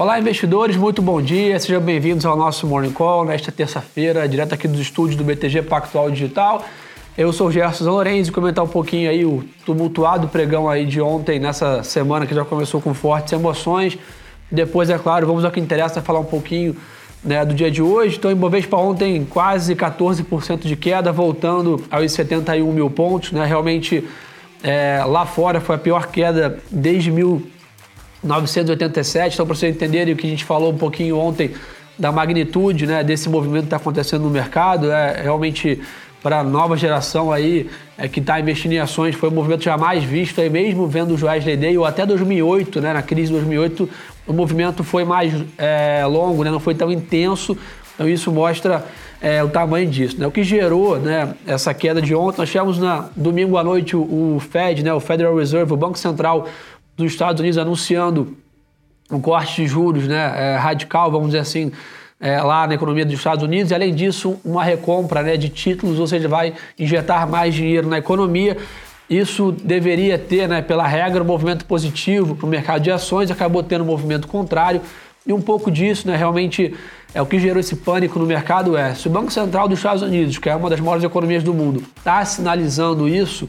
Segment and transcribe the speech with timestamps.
[0.00, 1.60] Olá, investidores, muito bom dia.
[1.60, 6.10] Sejam bem-vindos ao nosso Morning Call nesta terça-feira, direto aqui dos estúdios do BTG Pactual
[6.10, 6.64] Digital.
[7.18, 11.38] Eu sou o Gerson e comentar um pouquinho aí o tumultuado pregão aí de ontem,
[11.38, 13.98] nessa semana que já começou com fortes emoções.
[14.50, 16.74] Depois, é claro, vamos ao que interessa, falar um pouquinho
[17.22, 18.16] né, do dia de hoje.
[18.16, 23.32] Então, Ibovespa ontem quase 14% de queda, voltando aos 71 mil pontos.
[23.32, 23.44] Né?
[23.44, 24.02] Realmente,
[24.62, 27.10] é, lá fora foi a pior queda desde
[28.22, 29.34] 1987.
[29.34, 31.52] Então, para vocês entenderem o que a gente falou um pouquinho ontem
[31.98, 35.80] da magnitude né, desse movimento que está acontecendo no mercado, é realmente
[36.22, 40.04] para a nova geração aí é, que está investindo em ações foi um movimento jamais
[40.04, 43.88] visto aí mesmo vendo o Wesley Day ou até 2008, né, na crise de 2008
[44.26, 47.56] o movimento foi mais é, longo, né, não foi tão intenso,
[47.94, 48.84] então isso mostra
[49.20, 50.18] é, o tamanho disso.
[50.18, 50.26] Né?
[50.26, 54.36] O que gerou né, essa queda de ontem, nós tivemos na domingo à noite o,
[54.36, 56.46] o Fed, né, o Federal Reserve, o Banco Central
[57.00, 58.36] dos Estados Unidos anunciando
[59.10, 61.72] um corte de juros né, é, radical, vamos dizer assim,
[62.20, 65.98] é, lá na economia dos Estados Unidos, e além disso, uma recompra né, de títulos,
[65.98, 68.56] ou seja, vai injetar mais dinheiro na economia.
[69.08, 73.62] Isso deveria ter, né, pela regra, um movimento positivo para o mercado de ações, acabou
[73.62, 74.80] tendo um movimento contrário.
[75.26, 76.74] E um pouco disso, né, realmente,
[77.12, 80.02] é o que gerou esse pânico no mercado é, se o Banco Central dos Estados
[80.02, 83.48] Unidos, que é uma das maiores economias do mundo, está sinalizando isso,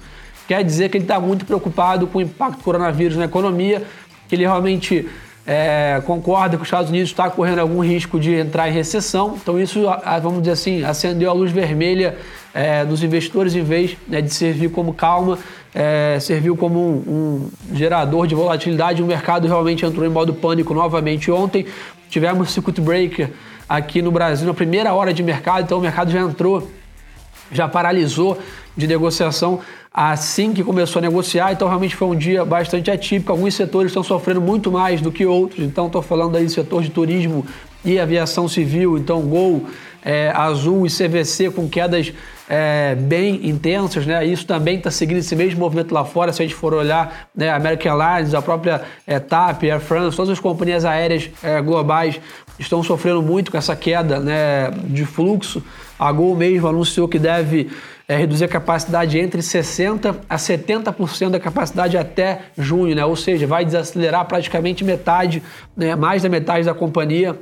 [0.51, 3.83] quer dizer que ele está muito preocupado com o impacto do coronavírus na economia,
[4.27, 5.07] que ele realmente
[5.47, 9.37] é, concorda que os Estados Unidos está correndo algum risco de entrar em recessão.
[9.41, 9.85] Então isso,
[10.21, 12.17] vamos dizer assim, acendeu a luz vermelha
[12.53, 15.39] é, dos investidores em vez né, de servir como calma,
[15.73, 19.01] é, serviu como um, um, gerador de volatilidade.
[19.01, 21.65] O mercado realmente entrou em modo pânico novamente ontem.
[22.09, 23.29] Tivemos circuit breaker
[23.69, 26.69] aqui no Brasil na primeira hora de mercado, então o mercado já entrou,
[27.53, 28.37] já paralisou
[28.75, 29.61] de negociação
[29.93, 33.31] assim que começou a negociar, então realmente foi um dia bastante atípico.
[33.31, 36.81] Alguns setores estão sofrendo muito mais do que outros, então estou falando aí do setor
[36.81, 37.45] de turismo
[37.83, 39.65] e aviação civil, então Gol,
[40.03, 42.13] é, Azul e CVC com quedas
[42.47, 44.25] é, bem intensas, né?
[44.25, 46.33] Isso também está seguindo esse mesmo movimento lá fora.
[46.33, 50.31] Se a gente for olhar, né, American Airlines, a própria é, TAP, Air France, todas
[50.31, 52.19] as companhias aéreas é, globais
[52.59, 55.63] estão sofrendo muito com essa queda né, de fluxo.
[55.97, 57.69] A Gol mesmo anunciou que deve
[58.11, 63.05] é, reduzir a capacidade entre 60% a 70% da capacidade até junho, né?
[63.05, 65.41] ou seja, vai desacelerar praticamente metade,
[65.77, 65.95] né?
[65.95, 67.39] mais da metade da companhia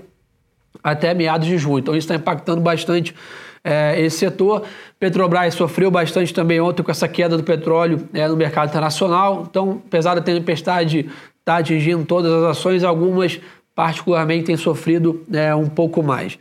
[0.83, 1.79] até meados de junho.
[1.79, 3.15] Então isso está impactando bastante
[3.63, 4.61] é, esse setor.
[4.99, 9.47] Petrobras sofreu bastante também ontem com essa queda do petróleo é, no mercado internacional.
[9.49, 11.13] Então, apesar da tempestade estar
[11.45, 13.41] tá atingindo todas as ações, algumas
[13.73, 16.37] particularmente têm sofrido é, um pouco mais.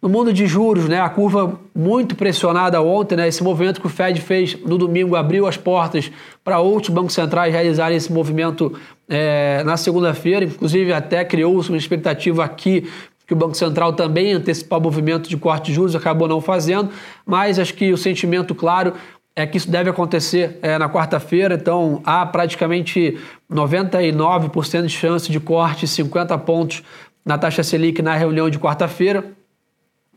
[0.00, 3.90] No mundo de juros, né, a curva muito pressionada ontem, né, esse movimento que o
[3.90, 6.10] Fed fez no domingo abriu as portas
[6.44, 8.78] para outros bancos centrais realizarem esse movimento
[9.08, 12.88] é, na segunda-feira, inclusive até criou-se uma expectativa aqui
[13.26, 16.90] que o Banco Central também antecipar o movimento de corte de juros, acabou não fazendo,
[17.26, 18.94] mas acho que o sentimento claro
[19.34, 23.18] é que isso deve acontecer é, na quarta-feira, então há praticamente
[23.52, 26.84] 99% de chance de corte, 50 pontos
[27.26, 29.36] na taxa Selic na reunião de quarta-feira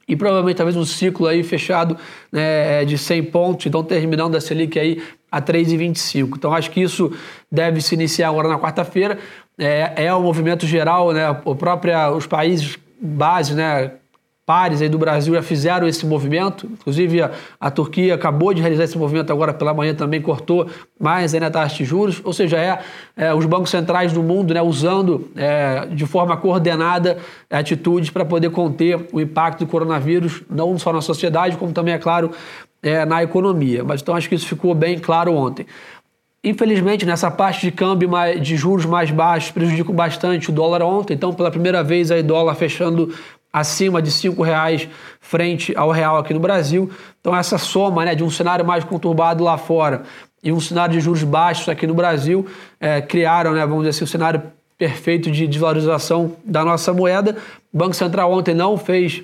[0.08, 1.98] e provavelmente talvez um ciclo aí fechado
[2.32, 5.02] né, de 100 pontos, então terminando a Selic aí
[5.32, 6.38] a 3,25.
[6.38, 7.12] Então acho que isso
[7.52, 9.18] deve se iniciar agora na quarta-feira.
[9.58, 13.94] É, é um movimento geral, né, o próprio, os países base, né,
[14.52, 18.84] pares aí do Brasil já fizeram esse movimento, inclusive a, a, Turquia acabou de realizar
[18.84, 20.68] esse movimento agora pela manhã também cortou
[21.00, 22.80] mais ainda a taxa de juros, ou seja, é,
[23.16, 27.18] é os bancos centrais do mundo né, usando é, de forma coordenada
[27.50, 31.98] atitudes para poder conter o impacto do coronavírus, não só na sociedade, como também, é
[31.98, 32.32] claro,
[32.84, 33.86] é, na economia.
[33.86, 35.66] Mas então acho que isso ficou bem claro ontem.
[36.44, 38.10] Infelizmente, nessa parte de câmbio
[38.42, 41.14] de juros mais baixos prejudicou bastante o dólar ontem.
[41.14, 43.14] Então, pela primeira vez, aí dólar fechando
[43.52, 44.88] acima de R$ reais
[45.20, 46.90] frente ao real aqui no Brasil.
[47.20, 50.04] Então essa soma né, de um cenário mais conturbado lá fora
[50.44, 52.48] e um cenário de juros baixos aqui no Brasil
[52.80, 54.44] é, criaram, né, vamos dizer assim, o um cenário
[54.78, 57.38] perfeito de desvalorização da nossa moeda.
[57.72, 59.24] O Banco Central ontem não fez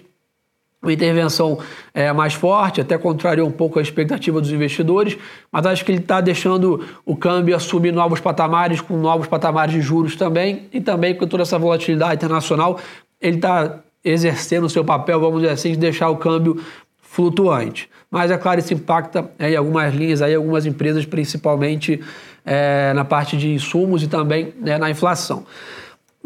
[0.82, 1.58] uma intervenção
[1.94, 5.18] é, mais forte, até contrariou um pouco a expectativa dos investidores,
[5.52, 9.82] mas acho que ele está deixando o câmbio assumir novos patamares, com novos patamares de
[9.82, 12.80] juros também, e também com toda essa volatilidade internacional,
[13.20, 16.62] ele está exercendo o seu papel, vamos dizer assim, de deixar o câmbio
[17.02, 17.90] flutuante.
[18.10, 22.02] Mas, é claro, isso impacta é, em algumas linhas, aí, algumas empresas, principalmente
[22.46, 25.46] é, na parte de insumos e também né, na inflação.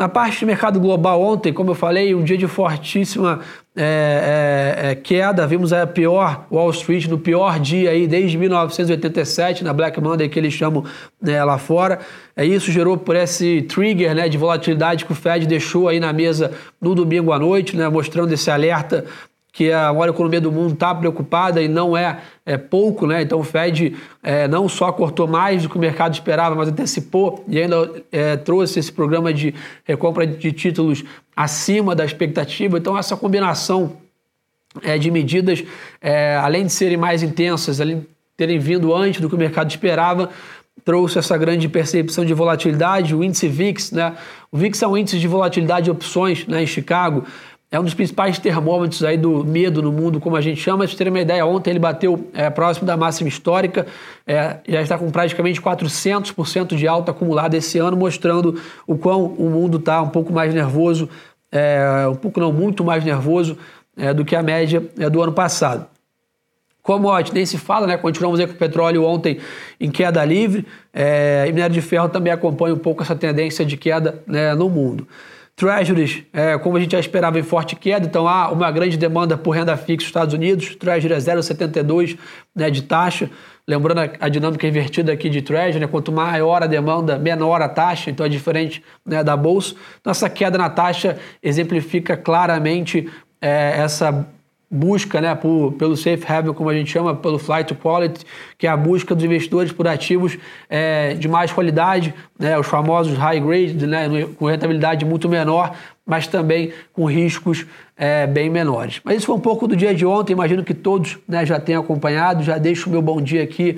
[0.02, 3.40] Na parte de mercado global ontem, como eu falei, um dia de fortíssima
[3.78, 5.46] é, é, é, queda.
[5.46, 10.40] Vimos a pior Wall Street no pior dia aí desde 1987, na Black Monday que
[10.40, 10.84] eles chamam
[11.22, 12.00] né, lá fora.
[12.36, 16.12] É, isso gerou por esse trigger né, de volatilidade que o Fed deixou aí na
[16.12, 16.52] mesa
[16.82, 19.06] no domingo à noite, né, mostrando esse alerta
[19.52, 23.22] que a economia do mundo está preocupada e não é, é pouco, né?
[23.22, 27.44] Então o Fed é, não só cortou mais do que o mercado esperava, mas antecipou
[27.48, 29.54] e ainda é, trouxe esse programa de
[29.84, 31.04] recompra de títulos
[31.36, 32.78] acima da expectativa.
[32.78, 33.98] Então essa combinação
[34.82, 35.64] é, de medidas,
[36.00, 38.08] é, além de serem mais intensas, além de
[38.38, 40.30] terem vindo antes do que o mercado esperava,
[40.86, 43.14] trouxe essa grande percepção de volatilidade.
[43.14, 44.16] O índice VIX, né?
[44.50, 46.64] O VIX é um índice de volatilidade de opções, né?
[46.64, 47.26] Em Chicago
[47.72, 50.86] é um dos principais termômetros aí do medo no mundo, como a gente chama.
[50.86, 53.88] Para ter uma ideia, ontem ele bateu é, próximo da máxima histórica,
[54.28, 59.50] é, já está com praticamente 400% de alta acumulada esse ano, mostrando o quão o
[59.50, 61.08] mundo está um pouco mais nervoso,
[61.50, 63.58] é, um pouco não, muito mais nervoso
[63.96, 65.88] é, do que a média é, do ano passado.
[66.84, 67.96] Commodity, nem se fala, né?
[67.96, 69.40] Continuamos aí com o petróleo ontem
[69.80, 73.78] em queda livre, é, e minério de ferro também acompanha um pouco essa tendência de
[73.78, 75.08] queda né, no mundo.
[75.56, 79.38] Treasuries, é, como a gente já esperava, em forte queda, então há uma grande demanda
[79.38, 80.76] por renda fixa nos Estados Unidos.
[80.76, 82.18] Treasury é 0,72
[82.56, 83.30] né, de taxa.
[83.68, 87.70] Lembrando a, a, dinâmica invertida aqui de Treasury, né, quanto maior a demanda, menor a
[87.70, 89.76] taxa, então é diferente né, da Bolsa.
[90.00, 93.08] Então, essa queda na taxa exemplifica claramente
[93.40, 94.28] é, essa
[94.72, 98.26] busca né, por, pelo safe haven, como a gente chama, pelo flight to quality,
[98.58, 100.38] que é a busca dos investidores por ativos
[100.70, 104.08] é, de mais qualidade, né, os famosos high grade, né,
[104.38, 105.76] com rentabilidade muito menor,
[106.06, 107.66] mas também com riscos
[107.98, 109.02] é, bem menores.
[109.04, 111.82] Mas isso foi um pouco do dia de ontem, imagino que todos né, já tenham
[111.82, 113.78] acompanhado, já deixo o meu bom dia aqui.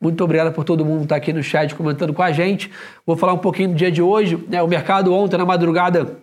[0.00, 2.70] Muito obrigado por todo mundo estar aqui no chat comentando com a gente.
[3.06, 4.36] Vou falar um pouquinho do dia de hoje.
[4.48, 6.18] Né, o mercado ontem, na madrugada,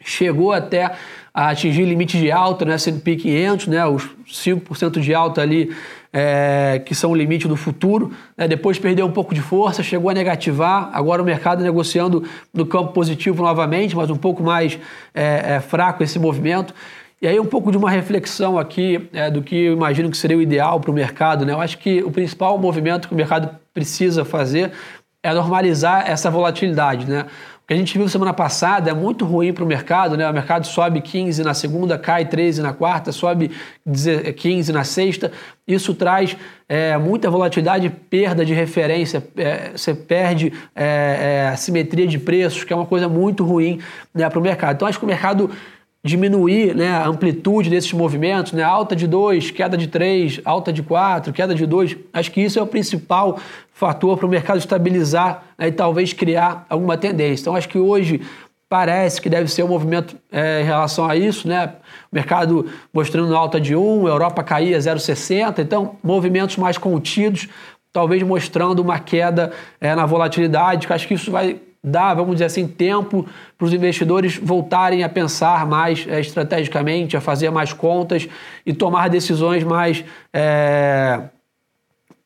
[0.00, 0.92] chegou até
[1.32, 5.74] a atingir limite de alta no S&P 500, né, os 5% de alta ali,
[6.12, 8.12] é, que são o limite do futuro.
[8.36, 10.90] Né, depois perdeu um pouco de força, chegou a negativar.
[10.92, 14.78] Agora o mercado negociando no campo positivo novamente, mas um pouco mais
[15.14, 16.74] é, é, fraco esse movimento.
[17.20, 20.36] E aí um pouco de uma reflexão aqui é, do que eu imagino que seria
[20.36, 21.44] o ideal para o mercado.
[21.44, 21.52] Né?
[21.52, 24.72] Eu acho que o principal movimento que o mercado precisa fazer
[25.22, 27.08] é normalizar essa volatilidade.
[27.08, 27.26] Né?
[27.68, 30.28] que a gente viu semana passada é muito ruim para o mercado, né?
[30.28, 33.50] O mercado sobe 15 na segunda, cai 13 na quarta, sobe
[34.36, 35.30] 15 na sexta.
[35.66, 36.34] Isso traz
[36.66, 42.64] é, muita volatilidade, perda de referência, é, você perde é, é, a simetria de preços,
[42.64, 43.82] que é uma coisa muito ruim
[44.14, 44.76] né, para o mercado.
[44.76, 45.50] Então acho que o mercado
[46.08, 50.82] diminuir né, a amplitude desses movimentos, né, alta de 2, queda de 3, alta de
[50.82, 51.96] 4, queda de 2.
[52.12, 53.38] Acho que isso é o principal
[53.72, 57.42] fator para o mercado estabilizar né, e talvez criar alguma tendência.
[57.42, 58.22] Então, acho que hoje
[58.68, 61.72] parece que deve ser um movimento é, em relação a isso, né?
[62.12, 67.48] O mercado mostrando alta de 1, a Europa caía 0,60, então movimentos mais contidos,
[67.92, 72.46] talvez mostrando uma queda é, na volatilidade, que acho que isso vai dar, vamos dizer
[72.46, 73.26] assim, tempo
[73.56, 78.28] para os investidores voltarem a pensar mais é, estrategicamente, a fazer mais contas
[78.66, 81.22] e tomar decisões mais é,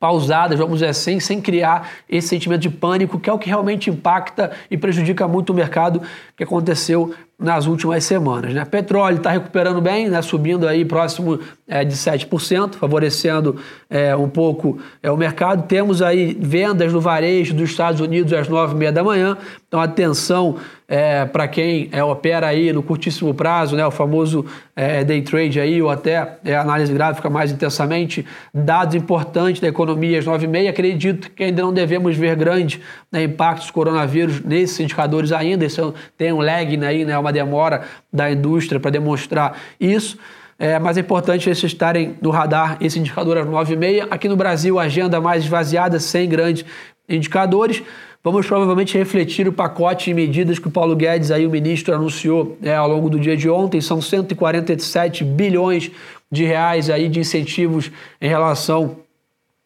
[0.02, 3.88] pausadas, vamos dizer assim, sem criar esse sentimento de pânico, que é o que realmente
[3.88, 6.02] impacta e prejudica muito o mercado
[6.36, 8.52] que aconteceu nas últimas semanas.
[8.52, 8.64] Né?
[8.64, 10.20] Petróleo está recuperando bem, né?
[10.20, 11.38] subindo aí próximo
[11.72, 13.56] é, de 7%, favorecendo
[13.88, 15.66] é, um pouco é, o mercado.
[15.66, 21.24] Temos aí vendas no varejo dos Estados Unidos às 9h30 da manhã, então atenção é,
[21.24, 23.86] para quem é, opera aí no curtíssimo prazo, né?
[23.86, 24.44] o famoso
[24.76, 30.18] é, day trade aí, ou até é, análise gráfica mais intensamente, dados importantes da economia
[30.18, 30.68] às 9h30.
[30.68, 32.78] Acredito que ainda não devemos ver grandes
[33.10, 37.80] né, do coronavírus nesses indicadores ainda, isso tem um lag aí, né, uma demora
[38.12, 40.18] da indústria para demonstrar isso.
[40.62, 44.06] É, mas é importante esses estarem no radar, esse indicador às 9h30.
[44.08, 46.64] Aqui no Brasil, agenda mais esvaziada, sem grandes
[47.08, 47.82] indicadores.
[48.22, 52.56] Vamos provavelmente refletir o pacote de medidas que o Paulo Guedes, aí, o ministro, anunciou
[52.62, 53.80] é, ao longo do dia de ontem.
[53.80, 55.90] São 147 bilhões
[56.30, 57.90] de reais aí de incentivos
[58.20, 58.98] em relação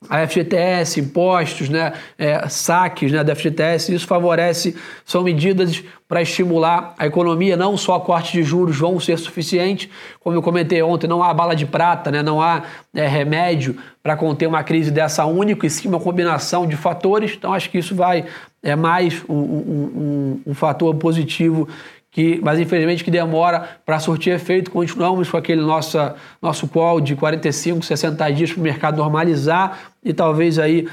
[0.08, 6.94] a FGTS, impostos, né, é, saques né, da FGTS, isso favorece, são medidas para estimular
[6.96, 9.88] a economia, não só cortes de juros vão ser suficientes,
[10.20, 12.62] como eu comentei ontem, não há bala de prata, né, não há
[12.94, 17.52] é, remédio para conter uma crise dessa única, e sim uma combinação de fatores, então
[17.52, 18.24] acho que isso vai
[18.62, 21.68] é mais um, um, um, um fator positivo
[22.16, 24.70] que, mas infelizmente que demora para surtir efeito.
[24.70, 25.98] Continuamos com aquele nosso,
[26.40, 30.88] nosso call de 45, 60 dias para o mercado normalizar e talvez aí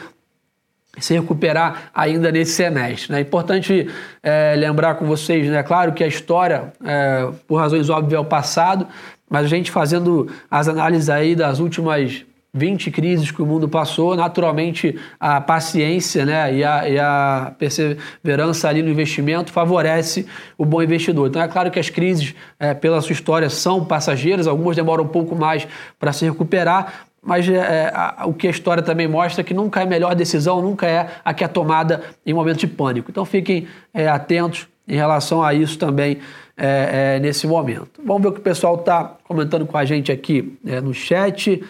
[0.98, 3.14] se recuperar ainda nesse semestre.
[3.14, 3.20] Né?
[3.20, 3.88] É importante
[4.22, 5.64] é, lembrar com vocês, né?
[5.64, 8.86] claro que a história, é, por razões óbvias, é o passado,
[9.30, 14.16] mas a gente fazendo as análises aí das últimas 20 crises que o mundo passou,
[14.16, 20.82] naturalmente a paciência né, e, a, e a perseverança ali no investimento favorece o bom
[20.82, 21.30] investidor.
[21.30, 25.08] Então é claro que as crises, é, pela sua história, são passageiras, algumas demoram um
[25.08, 25.68] pouco mais
[25.98, 29.54] para se recuperar, mas é, é, a, o que a história também mostra é que
[29.54, 33.10] nunca é a melhor decisão, nunca é a que é tomada em momento de pânico.
[33.10, 36.20] Então fiquem é, atentos em relação a isso também
[36.56, 38.00] é, é, nesse momento.
[38.06, 41.64] Vamos ver o que o pessoal está comentando com a gente aqui no chat.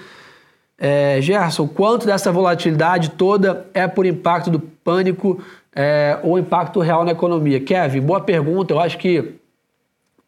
[0.85, 5.41] É, Gerson, quanto dessa volatilidade toda é por impacto do pânico
[5.73, 7.61] é, ou impacto real na economia?
[7.61, 8.73] Kevin, boa pergunta.
[8.73, 9.35] Eu acho que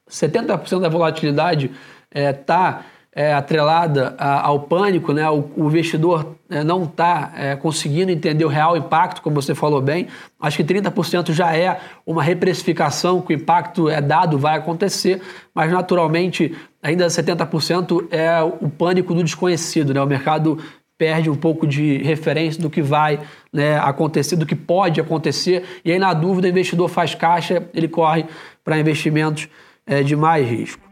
[0.09, 1.71] 70% da volatilidade
[2.09, 2.85] está
[3.15, 5.27] é, atrelada a, ao pânico, né?
[5.29, 9.81] o, o investidor é, não está é, conseguindo entender o real impacto, como você falou
[9.81, 10.07] bem.
[10.37, 15.21] Acho que 30% já é uma reprecificação, que o impacto é dado, vai acontecer,
[15.53, 16.53] mas naturalmente
[16.83, 19.93] ainda 70% é o pânico do desconhecido.
[19.93, 20.01] Né?
[20.01, 20.59] O mercado
[20.97, 25.91] perde um pouco de referência do que vai né, acontecer, do que pode acontecer, e
[25.91, 28.25] aí na dúvida o investidor faz caixa, ele corre
[28.63, 29.47] para investimentos
[29.85, 30.84] é, de mais risco.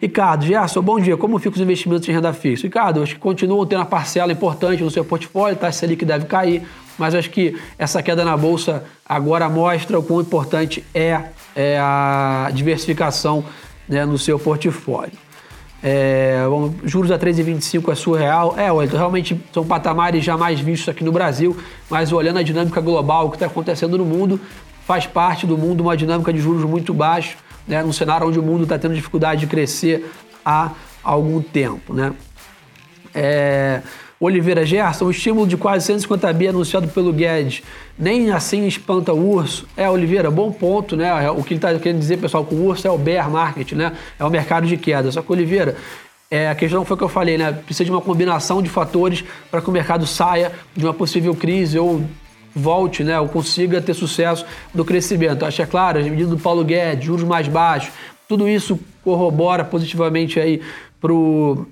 [0.00, 1.16] Ricardo, Gerson, bom dia.
[1.16, 2.66] Como ficam os investimentos em renda fixa?
[2.66, 5.66] Ricardo, acho que continuam tendo uma parcela importante no seu portfólio, tá?
[5.66, 6.62] taxa Selic deve cair,
[6.96, 11.20] mas acho que essa queda na Bolsa agora mostra o quão importante é,
[11.54, 13.44] é a diversificação
[13.88, 15.18] né, no seu portfólio.
[15.82, 16.42] É,
[16.84, 18.54] juros a 3,25 é surreal.
[18.56, 21.56] É, olha, realmente são patamares jamais vistos aqui no Brasil,
[21.90, 24.40] mas olhando a dinâmica global, o que está acontecendo no mundo,
[24.86, 27.36] faz parte do mundo uma dinâmica de juros muito baixos
[27.68, 30.10] né, num cenário onde o mundo está tendo dificuldade de crescer
[30.44, 30.72] há
[31.02, 31.92] algum tempo.
[31.92, 32.12] Né?
[33.14, 33.82] É,
[34.20, 37.62] Oliveira Gerson, o estímulo de quase 150 bi anunciado pelo Guedes,
[37.96, 39.68] nem assim espanta o urso.
[39.76, 41.30] É, Oliveira, bom ponto, né?
[41.30, 43.92] O que ele está querendo dizer, pessoal, com o urso é o bear market, né?
[44.18, 45.12] É o mercado de queda.
[45.12, 45.76] Só que, Oliveira,
[46.28, 47.52] é, a questão foi o que eu falei, né?
[47.52, 51.78] Precisa de uma combinação de fatores para que o mercado saia de uma possível crise
[51.78, 52.02] ou
[52.54, 55.44] volte, né, ou consiga ter sucesso no crescimento.
[55.44, 57.92] Acho é claro, as medidas do Paulo Guedes, juros mais baixos,
[58.28, 60.60] tudo isso corrobora positivamente aí
[61.00, 61.66] para o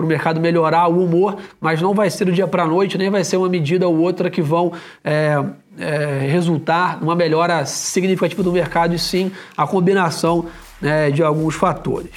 [0.00, 3.24] mercado melhorar o humor, mas não vai ser do dia para a noite, nem vai
[3.24, 5.42] ser uma medida ou outra que vão é,
[5.78, 10.46] é, resultar numa melhora significativa do mercado, e sim a combinação
[10.80, 12.10] né, de alguns fatores.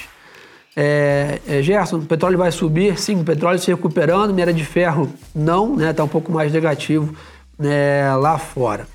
[0.76, 3.00] É, é, Gerson, o petróleo vai subir?
[3.00, 6.52] Sim, o petróleo se recuperando, minério de ferro não, está né, tá um pouco mais
[6.52, 7.16] negativo
[7.60, 8.88] é, lá fora.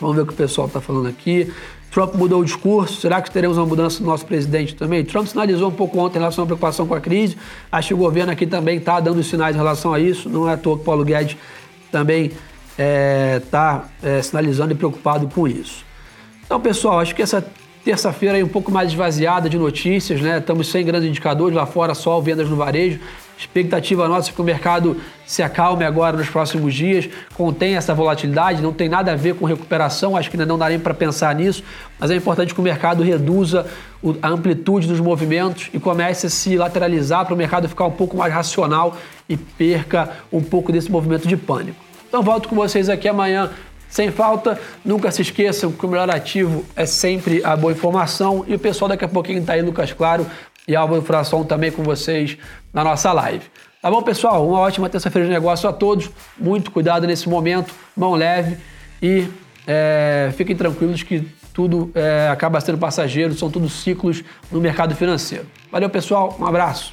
[0.00, 1.52] Vamos ver o que o pessoal está falando aqui.
[1.90, 3.00] Trump mudou o discurso.
[3.00, 5.04] Será que teremos uma mudança do nosso presidente também?
[5.04, 7.36] Trump sinalizou um pouco ontem em relação à preocupação com a crise.
[7.72, 10.28] Acho que o governo aqui também está dando sinais em relação a isso.
[10.28, 11.36] Não é à toa que Paulo Guedes
[11.90, 12.30] também
[12.78, 15.84] está é, é, sinalizando e preocupado com isso.
[16.44, 17.44] Então, pessoal, acho que essa
[17.84, 20.38] terça-feira aí um pouco mais esvaziada de notícias, né?
[20.38, 23.00] Estamos sem grandes indicadores lá fora, só vendas no varejo.
[23.38, 28.60] Expectativa nossa é que o mercado se acalme agora nos próximos dias, contém essa volatilidade,
[28.60, 31.32] não tem nada a ver com recuperação, acho que ainda não dá nem para pensar
[31.36, 31.62] nisso,
[32.00, 33.64] mas é importante que o mercado reduza
[34.20, 38.16] a amplitude dos movimentos e comece a se lateralizar para o mercado ficar um pouco
[38.16, 38.96] mais racional
[39.28, 41.78] e perca um pouco desse movimento de pânico.
[42.08, 43.50] Então volto com vocês aqui amanhã
[43.88, 48.44] sem falta, nunca se esqueçam que o melhor ativo é sempre a boa informação.
[48.46, 50.26] E o pessoal daqui a pouquinho está aí, Lucas Claro,
[50.68, 52.36] e Álvaro Fração também com vocês
[52.72, 53.44] na nossa live.
[53.80, 54.46] Tá bom, pessoal?
[54.46, 56.10] Uma ótima terça-feira de negócio a todos.
[56.38, 58.58] Muito cuidado nesse momento, mão leve
[59.00, 59.26] e
[59.66, 64.22] é, fiquem tranquilos que tudo é, acaba sendo passageiro, são tudo ciclos
[64.52, 65.46] no mercado financeiro.
[65.72, 66.36] Valeu, pessoal.
[66.38, 66.92] Um abraço.